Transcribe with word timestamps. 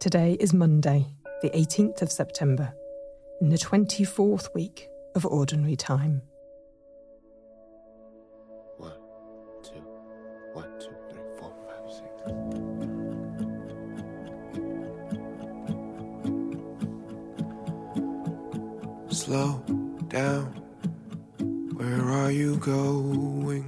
Today 0.00 0.36
is 0.38 0.54
Monday, 0.54 1.06
the 1.42 1.50
18th 1.50 2.02
of 2.02 2.12
September, 2.12 2.72
in 3.40 3.48
the 3.48 3.56
24th 3.58 4.54
week 4.54 4.88
of 5.16 5.26
Ordinary 5.26 5.74
Time. 5.74 6.22
One, 8.76 8.92
two, 9.60 9.82
one, 10.52 10.70
two, 10.78 10.94
three, 11.10 11.18
four, 11.36 11.52
five, 11.66 11.90
six. 19.08 19.24
Slow 19.24 19.64
down. 20.06 20.46
Where 21.74 22.08
are 22.08 22.30
you 22.30 22.56
going? 22.58 23.64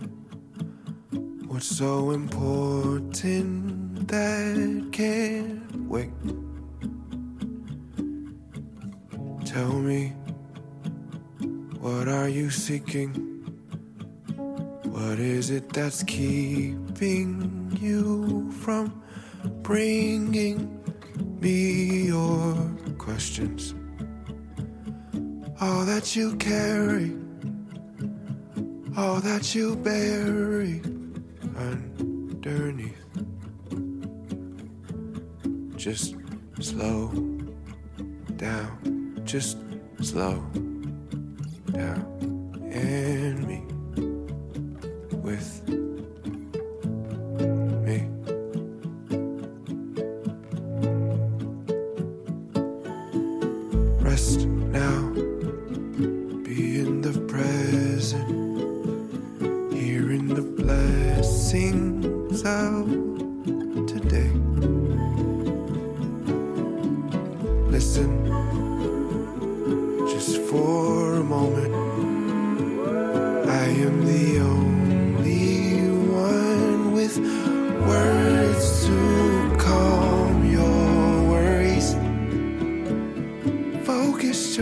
What's 1.49 1.67
so 1.67 2.13
important 2.13 4.07
that 4.07 4.89
can't 4.93 5.60
wait? 5.91 6.11
Tell 9.45 9.73
me, 9.73 10.13
what 11.81 12.07
are 12.07 12.29
you 12.29 12.49
seeking? 12.49 13.11
What 14.85 15.19
is 15.19 15.51
it 15.51 15.69
that's 15.71 16.05
keeping 16.05 17.77
you 17.81 18.53
from 18.53 19.03
bringing 19.63 20.81
me 21.41 22.07
your 22.07 22.55
questions? 22.97 23.75
All 25.61 25.85
that 25.85 26.15
you 26.15 26.37
carry, 26.37 27.13
all 28.97 29.21
that 29.21 29.55
you 29.57 29.75
bury 29.75 30.83
underneath. 31.57 33.00
Just 35.81 36.15
slow 36.61 37.09
down, 38.37 39.19
just 39.25 39.57
slow 40.03 40.45
down 41.73 42.05
and 42.71 43.49
me 43.49 43.63
with 45.23 45.67
me. 47.81 48.07
Rest 54.05 54.47
now, 54.47 55.09
be 56.45 56.81
in 56.81 57.01
the 57.01 57.19
present, 57.27 58.29
hearing 59.73 60.29
the 60.29 60.43
blessings 60.63 62.43
of 62.45 63.30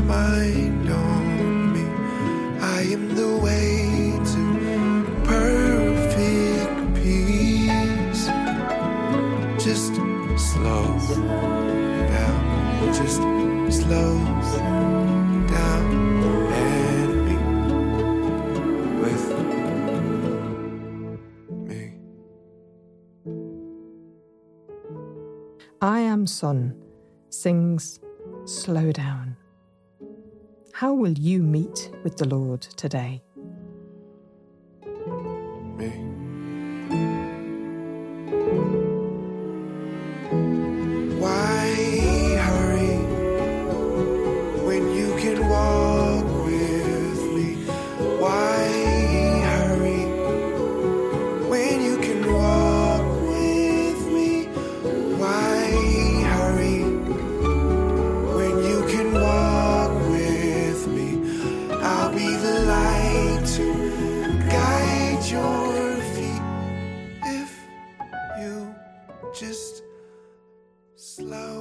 mind 0.08 0.88
on 0.90 1.72
me. 1.74 1.84
I 2.60 2.80
am 2.94 3.14
the 3.14 3.36
way 3.36 4.18
to 4.32 4.42
perfect 5.24 6.94
peace. 6.96 8.24
Just 9.62 9.94
slow 10.50 10.88
down, 12.14 12.42
just 13.00 13.20
slow 13.80 14.12
down 15.56 15.86
and 16.64 17.12
be 17.26 17.36
with 19.02 19.26
me. 21.68 21.84
I 25.82 26.00
Am 26.00 26.26
Son 26.26 26.74
sings 27.28 28.00
Slow 28.46 28.90
Down. 28.90 29.37
How 30.78 30.92
will 30.94 31.18
you 31.18 31.42
meet 31.42 31.90
with 32.04 32.16
the 32.18 32.28
Lord 32.28 32.60
today? 32.60 33.20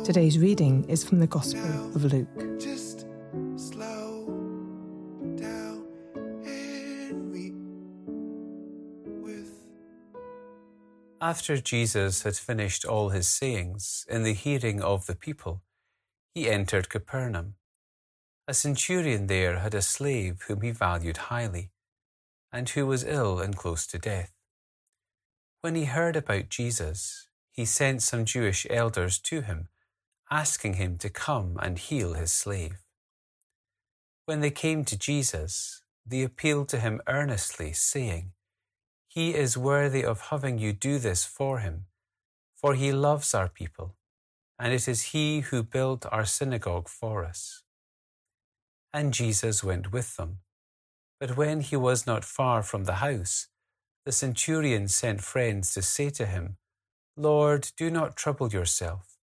Today's 0.07 0.39
reading 0.39 0.85
is 0.87 1.03
from 1.03 1.19
the 1.19 1.27
Gospel 1.27 1.93
of 1.93 2.05
Luke. 2.05 2.61
Just 2.61 3.05
slow 3.57 4.25
down 5.35 5.85
and 6.45 7.29
meet 7.29 7.53
with 9.21 9.51
After 11.19 11.57
Jesus 11.57 12.23
had 12.23 12.37
finished 12.37 12.85
all 12.85 13.09
his 13.09 13.27
sayings 13.27 14.05
in 14.09 14.23
the 14.23 14.31
hearing 14.31 14.81
of 14.81 15.07
the 15.07 15.15
people, 15.15 15.61
he 16.33 16.49
entered 16.49 16.87
Capernaum. 16.87 17.55
A 18.47 18.53
centurion 18.53 19.27
there 19.27 19.59
had 19.59 19.75
a 19.75 19.81
slave 19.81 20.43
whom 20.47 20.61
he 20.61 20.71
valued 20.71 21.17
highly, 21.17 21.71
and 22.49 22.69
who 22.69 22.87
was 22.87 23.03
ill 23.03 23.41
and 23.41 23.57
close 23.57 23.85
to 23.87 23.99
death. 23.99 24.31
When 25.59 25.75
he 25.75 25.83
heard 25.83 26.15
about 26.15 26.47
Jesus, 26.47 27.27
he 27.51 27.65
sent 27.65 28.01
some 28.01 28.23
Jewish 28.23 28.65
elders 28.69 29.19
to 29.19 29.41
him, 29.41 29.67
asking 30.29 30.73
him 30.73 30.97
to 30.97 31.09
come 31.09 31.57
and 31.61 31.79
heal 31.79 32.13
his 32.13 32.31
slave. 32.31 32.77
When 34.25 34.41
they 34.41 34.51
came 34.51 34.83
to 34.85 34.97
Jesus, 34.97 35.81
they 36.05 36.23
appealed 36.23 36.69
to 36.69 36.79
him 36.79 37.01
earnestly, 37.07 37.73
saying, 37.73 38.31
He 39.07 39.33
is 39.33 39.57
worthy 39.57 40.03
of 40.03 40.29
having 40.29 40.57
you 40.57 40.73
do 40.73 40.99
this 40.99 41.25
for 41.25 41.59
him, 41.59 41.85
for 42.55 42.75
he 42.75 42.91
loves 42.91 43.33
our 43.33 43.49
people, 43.49 43.95
and 44.59 44.73
it 44.73 44.87
is 44.87 45.13
he 45.13 45.41
who 45.41 45.63
built 45.63 46.05
our 46.11 46.25
synagogue 46.25 46.89
for 46.89 47.23
us. 47.23 47.63
And 48.93 49.13
Jesus 49.13 49.63
went 49.63 49.91
with 49.91 50.15
them. 50.17 50.39
But 51.19 51.37
when 51.37 51.61
he 51.61 51.75
was 51.75 52.05
not 52.05 52.23
far 52.23 52.63
from 52.63 52.83
the 52.83 52.95
house, 52.95 53.47
the 54.05 54.11
centurion 54.11 54.87
sent 54.87 55.21
friends 55.21 55.73
to 55.73 55.81
say 55.81 56.09
to 56.11 56.25
him, 56.25 56.57
Lord, 57.17 57.71
do 57.75 57.89
not 57.89 58.15
trouble 58.15 58.49
yourself, 58.49 59.16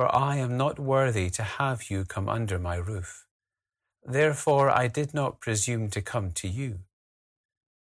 for 0.00 0.16
I 0.16 0.36
am 0.38 0.56
not 0.56 0.78
worthy 0.78 1.28
to 1.28 1.42
have 1.42 1.90
you 1.90 2.06
come 2.06 2.26
under 2.26 2.58
my 2.58 2.76
roof. 2.76 3.26
Therefore 4.02 4.70
I 4.70 4.88
did 4.88 5.12
not 5.12 5.42
presume 5.42 5.90
to 5.90 6.00
come 6.00 6.32
to 6.36 6.48
you. 6.48 6.78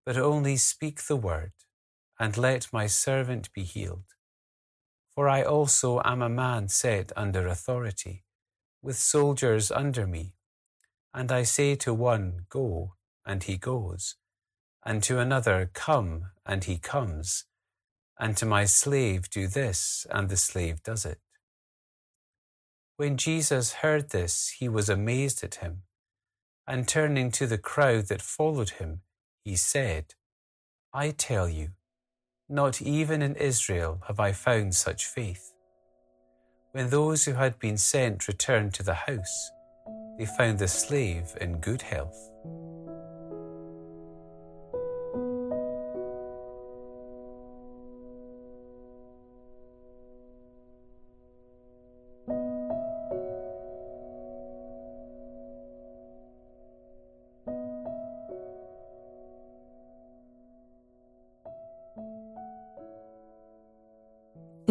But 0.05 0.17
only 0.17 0.55
speak 0.55 1.07
the 1.07 1.17
word, 1.17 1.51
and 2.17 2.37
let 2.37 2.71
my 2.71 2.87
servant 2.87 3.51
be 3.51 3.63
healed. 3.63 4.05
For 5.13 5.27
I 5.27 5.43
also 5.43 6.01
am 6.05 6.21
a 6.21 6.29
man 6.29 6.69
set 6.69 7.11
under 7.17 7.47
authority, 7.47 8.23
with 8.81 8.95
soldiers 8.95 9.69
under 9.69 10.07
me. 10.07 10.35
And 11.13 11.33
I 11.33 11.43
say 11.43 11.75
to 11.75 11.93
one, 11.93 12.45
Go, 12.49 12.93
and 13.25 13.43
he 13.43 13.57
goes, 13.57 14.15
and 14.85 15.03
to 15.03 15.19
another, 15.19 15.69
Come, 15.73 16.27
and 16.45 16.63
he 16.63 16.77
comes, 16.77 17.43
and 18.17 18.37
to 18.37 18.45
my 18.45 18.63
slave, 18.63 19.29
Do 19.29 19.47
this, 19.47 20.07
and 20.09 20.29
the 20.29 20.37
slave 20.37 20.81
does 20.81 21.03
it. 21.03 21.19
When 22.97 23.17
Jesus 23.17 23.73
heard 23.73 24.11
this, 24.11 24.55
he 24.57 24.69
was 24.69 24.87
amazed 24.87 25.43
at 25.43 25.55
him, 25.55 25.81
and 26.65 26.87
turning 26.87 27.29
to 27.31 27.45
the 27.45 27.57
crowd 27.57 28.05
that 28.07 28.21
followed 28.21 28.69
him, 28.71 29.01
he 29.43 29.57
said, 29.57 30.13
I 30.93 31.09
tell 31.09 31.49
you, 31.49 31.71
not 32.47 32.81
even 32.81 33.21
in 33.21 33.35
Israel 33.35 34.01
have 34.07 34.21
I 34.21 34.31
found 34.31 34.75
such 34.75 35.05
faith. 35.05 35.51
When 36.71 36.89
those 36.89 37.25
who 37.25 37.33
had 37.33 37.59
been 37.59 37.77
sent 37.77 38.29
returned 38.29 38.73
to 38.75 38.83
the 38.83 38.93
house, 38.93 39.51
they 40.17 40.25
found 40.25 40.59
the 40.59 40.69
slave 40.69 41.35
in 41.41 41.59
good 41.59 41.81
health. 41.81 42.17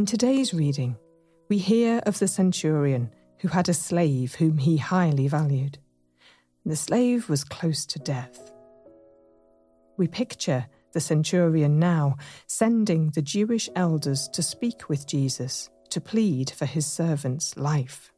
In 0.05 0.07
today's 0.07 0.53
reading, 0.53 0.99
we 1.49 1.57
hear 1.57 2.03
of 2.05 2.19
the 2.19 2.29
centurion 2.29 3.11
who 3.39 3.49
had 3.49 3.71
a 3.71 3.73
slave 3.73 4.35
whom 4.35 4.59
he 4.59 4.77
highly 4.77 5.29
valued. 5.29 5.79
The 6.67 6.77
slave 6.77 7.31
was 7.31 7.43
close 7.43 7.87
to 7.87 7.99
death. 7.99 8.53
We 9.97 10.07
picture 10.07 10.67
the 10.93 11.01
centurion 11.01 11.79
now 11.79 12.17
sending 12.47 13.13
the 13.13 13.23
Jewish 13.23 13.71
elders 13.75 14.29
to 14.35 14.43
speak 14.43 14.91
with 14.91 15.07
Jesus 15.07 15.71
to 15.89 16.03
plead 16.03 16.51
for 16.51 16.67
his 16.67 16.85
servant's 16.85 17.57
life. 17.57 18.13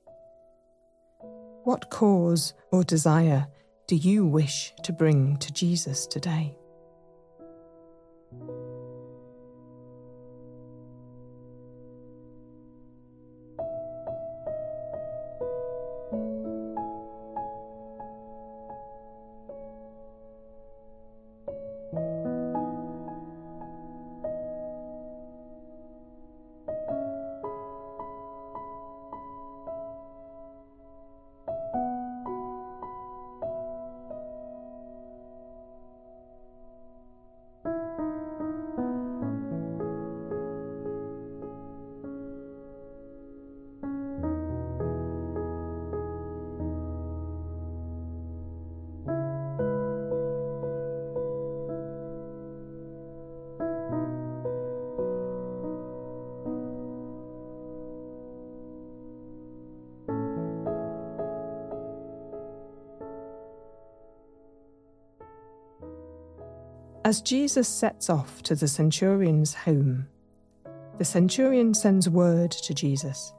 What 1.62 1.88
cause 1.90 2.52
or 2.72 2.82
desire 2.82 3.46
do 3.86 3.94
you 3.94 4.26
wish 4.26 4.72
to 4.82 4.92
bring 4.92 5.36
to 5.36 5.52
Jesus 5.52 6.08
today? 6.08 6.56
As 67.06 67.20
Jesus 67.20 67.68
sets 67.68 68.10
off 68.10 68.42
to 68.42 68.56
the 68.56 68.66
centurion's 68.66 69.54
home, 69.54 70.08
the 70.98 71.04
centurion 71.04 71.72
sends 71.72 72.10
word 72.10 72.50
to 72.50 72.74
Jesus 72.74 73.32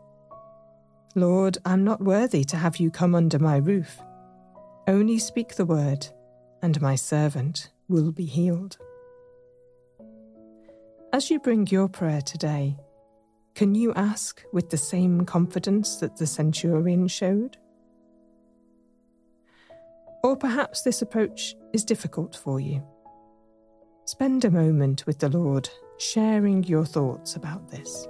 Lord, 1.16 1.58
I'm 1.66 1.84
not 1.84 2.00
worthy 2.00 2.46
to 2.46 2.56
have 2.56 2.78
you 2.78 2.90
come 2.90 3.14
under 3.14 3.40
my 3.40 3.58
roof. 3.58 4.00
Only 4.88 5.18
speak 5.20 5.56
the 5.56 5.66
word, 5.66 6.08
and 6.62 6.80
my 6.80 6.96
servant 6.96 7.72
will 7.90 8.14
be 8.14 8.24
healed. 8.24 8.78
As 11.12 11.30
you 11.30 11.38
bring 11.38 11.68
your 11.68 11.90
prayer 11.90 12.22
today, 12.22 12.78
can 13.54 13.76
you 13.76 13.94
ask 13.96 14.46
with 14.54 14.70
the 14.70 14.78
same 14.78 15.26
confidence 15.26 15.98
that 15.98 16.16
the 16.16 16.26
centurion 16.26 17.10
showed? 17.10 17.58
Or 20.24 20.38
perhaps 20.38 20.84
this 20.84 21.02
approach 21.02 21.54
is 21.74 21.84
difficult 21.84 22.34
for 22.34 22.62
you. 22.62 22.82
Spend 24.08 24.46
a 24.46 24.50
moment 24.50 25.06
with 25.06 25.20
the 25.20 25.28
Lord 25.28 25.70
sharing 25.98 26.64
your 26.64 26.86
thoughts 26.86 27.36
about 27.36 27.70
this. 27.70 28.08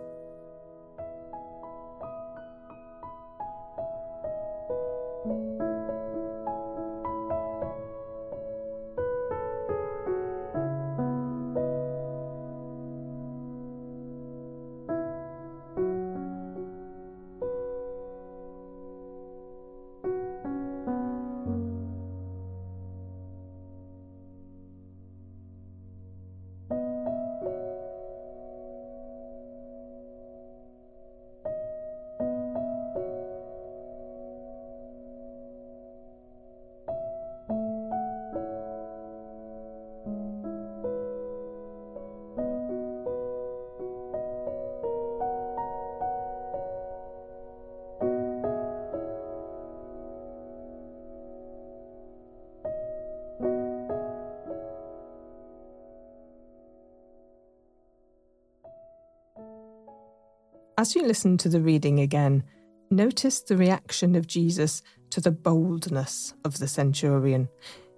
As 60.79 60.93
you 60.93 61.01
listen 61.01 61.37
to 61.37 61.49
the 61.49 61.59
reading 61.59 61.99
again, 61.99 62.43
notice 62.91 63.41
the 63.41 63.57
reaction 63.57 64.13
of 64.13 64.27
Jesus 64.27 64.83
to 65.09 65.19
the 65.19 65.31
boldness 65.31 66.35
of 66.45 66.59
the 66.59 66.67
centurion, 66.67 67.49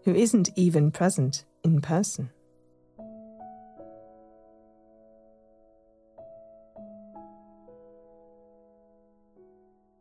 who 0.06 0.16
isn't 0.16 0.48
even 0.56 0.90
present 0.90 1.44
in 1.66 1.82
person. 1.82 2.30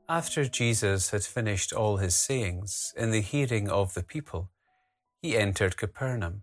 After 0.08 0.44
Jesus 0.44 1.10
had 1.10 1.24
finished 1.24 1.72
all 1.72 1.96
his 1.96 2.14
sayings 2.14 2.94
in 2.96 3.10
the 3.10 3.20
hearing 3.20 3.68
of 3.68 3.94
the 3.94 4.04
people, 4.04 4.50
he 5.20 5.36
entered 5.36 5.76
Capernaum. 5.76 6.42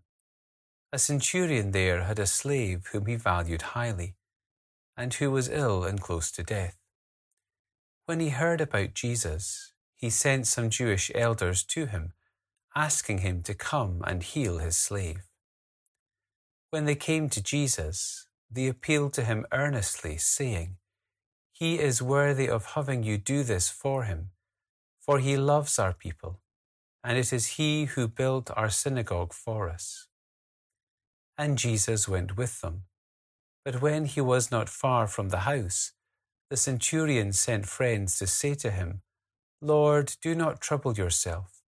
A 0.91 0.99
centurion 0.99 1.71
there 1.71 2.03
had 2.03 2.19
a 2.19 2.27
slave 2.27 2.87
whom 2.91 3.05
he 3.05 3.15
valued 3.15 3.61
highly 3.61 4.15
and 4.97 5.13
who 5.15 5.31
was 5.31 5.49
ill 5.49 5.83
and 5.83 6.01
close 6.01 6.31
to 6.31 6.43
death. 6.43 6.77
When 8.05 8.19
he 8.19 8.29
heard 8.29 8.61
about 8.61 8.93
Jesus, 8.93 9.73
he 9.95 10.09
sent 10.09 10.47
some 10.47 10.69
Jewish 10.69 11.11
elders 11.15 11.63
to 11.63 11.87
him, 11.87 12.13
asking 12.75 13.19
him 13.19 13.41
to 13.43 13.53
come 13.53 14.01
and 14.05 14.21
heal 14.21 14.59
his 14.59 14.77
slave. 14.77 15.23
When 16.69 16.85
they 16.85 16.95
came 16.95 17.29
to 17.29 17.41
Jesus, 17.41 18.27
they 18.51 18.67
appealed 18.67 19.13
to 19.13 19.23
him 19.23 19.45
earnestly, 19.51 20.17
saying, 20.17 20.77
He 21.51 21.79
is 21.79 22.01
worthy 22.01 22.47
of 22.47 22.73
having 22.75 23.03
you 23.03 23.17
do 23.17 23.43
this 23.43 23.69
for 23.69 24.03
him, 24.03 24.31
for 24.99 25.19
he 25.19 25.37
loves 25.37 25.79
our 25.79 25.93
people, 25.93 26.41
and 27.03 27.17
it 27.17 27.31
is 27.33 27.57
he 27.57 27.85
who 27.85 28.07
built 28.07 28.51
our 28.55 28.69
synagogue 28.69 29.33
for 29.33 29.69
us. 29.69 30.07
And 31.37 31.57
Jesus 31.57 32.07
went 32.07 32.37
with 32.37 32.61
them. 32.61 32.83
But 33.65 33.81
when 33.81 34.05
he 34.05 34.21
was 34.21 34.51
not 34.51 34.69
far 34.69 35.07
from 35.07 35.29
the 35.29 35.39
house, 35.39 35.91
the 36.51 36.55
centurion 36.55 37.33
sent 37.33 37.65
friends 37.65 38.19
to 38.19 38.27
say 38.27 38.53
to 38.53 38.69
him, 38.69 39.01
Lord, 39.59 40.13
do 40.21 40.35
not 40.35 40.61
trouble 40.61 40.93
yourself, 40.93 41.63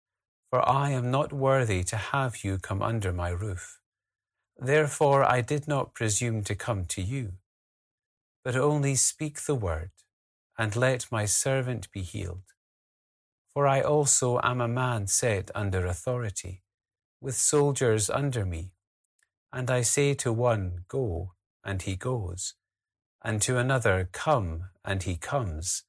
for 0.52 0.68
I 0.70 0.92
am 0.92 1.10
not 1.10 1.34
worthy 1.34 1.84
to 1.86 1.98
have 1.98 2.44
you 2.44 2.60
come 2.60 2.84
under 2.84 3.12
my 3.12 3.30
roof. 3.30 3.80
Therefore 4.56 5.24
I 5.24 5.42
did 5.42 5.68
not 5.68 5.96
presume 5.96 6.44
to 6.44 6.54
come 6.56 6.86
to 6.86 7.02
you. 7.02 7.34
But 8.44 8.56
only 8.56 8.94
speak 8.96 9.42
the 9.42 9.56
word, 9.56 9.92
and 10.58 10.76
let 10.76 11.12
my 11.12 11.26
servant 11.26 11.92
be 11.92 12.02
healed. 12.02 12.54
For 13.52 13.66
I 13.66 13.82
also 13.82 14.40
am 14.44 14.62
a 14.62 14.68
man 14.68 15.08
set 15.08 15.50
under 15.56 15.88
authority, 15.88 16.62
with 17.20 17.36
soldiers 17.36 18.10
under 18.10 18.46
me. 18.46 18.74
And 19.52 19.72
I 19.72 19.82
say 19.82 20.14
to 20.16 20.32
one, 20.32 20.86
Go, 20.88 21.34
and 21.68 21.82
he 21.82 21.98
goes, 21.98 22.54
and 23.24 23.42
to 23.42 23.58
another, 23.58 24.08
Come, 24.14 24.70
and 24.86 25.04
he 25.04 25.18
comes, 25.18 25.84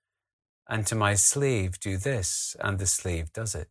and 0.69 0.85
to 0.89 0.97
my 0.97 1.15
slave, 1.15 1.79
Do 1.79 1.97
this, 1.97 2.57
and 2.61 2.79
the 2.79 2.87
slave 2.87 3.33
does 3.33 3.55
it. 3.55 3.69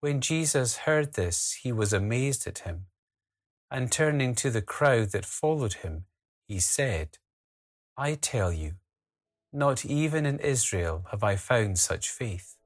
When 0.00 0.22
Jesus 0.22 0.78
heard 0.78 1.12
this, 1.12 1.58
he 1.62 1.70
was 1.70 1.92
amazed 1.92 2.46
at 2.46 2.60
him, 2.60 2.86
and 3.70 3.92
turning 3.92 4.34
to 4.36 4.50
the 4.50 4.62
crowd 4.62 5.10
that 5.12 5.26
followed 5.26 5.74
him, 5.74 6.06
he 6.48 6.58
said, 6.58 7.18
I 7.96 8.14
tell 8.14 8.52
you, 8.52 8.72
not 9.52 9.84
even 9.84 10.24
in 10.24 10.38
Israel 10.38 11.04
have 11.10 11.22
I 11.22 11.36
found 11.36 11.78
such 11.78 12.08
faith. 12.08 12.56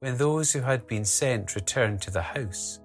When 0.00 0.16
those 0.16 0.52
who 0.52 0.60
had 0.60 0.86
been 0.86 1.04
sent 1.04 1.54
returned 1.54 2.00
to 2.02 2.10
the 2.10 2.22
house, 2.22 2.80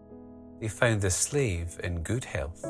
they 0.60 0.68
found 0.68 1.02
the 1.02 1.10
slave 1.10 1.80
in 1.84 2.04
good 2.04 2.26
health. 2.26 2.64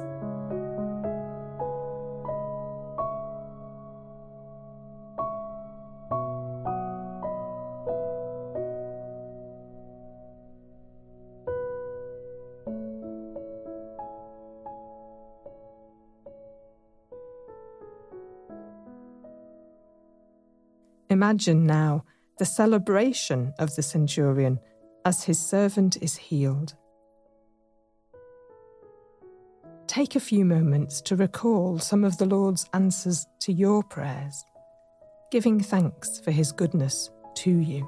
Imagine 21.21 21.67
now 21.67 22.03
the 22.39 22.45
celebration 22.45 23.53
of 23.59 23.75
the 23.75 23.83
centurion 23.83 24.59
as 25.05 25.23
his 25.23 25.37
servant 25.37 25.95
is 26.01 26.17
healed. 26.17 26.73
Take 29.85 30.15
a 30.15 30.19
few 30.19 30.43
moments 30.43 30.99
to 31.01 31.15
recall 31.15 31.77
some 31.77 32.03
of 32.03 32.17
the 32.17 32.25
Lord's 32.25 32.65
answers 32.73 33.27
to 33.41 33.53
your 33.53 33.83
prayers, 33.83 34.43
giving 35.29 35.59
thanks 35.59 36.19
for 36.19 36.31
his 36.31 36.51
goodness 36.51 37.11
to 37.35 37.51
you. 37.51 37.87